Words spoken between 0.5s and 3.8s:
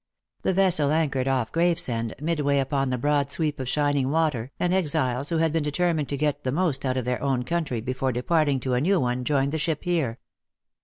vessel anchored off Gravesend, midway upon the broad sweep of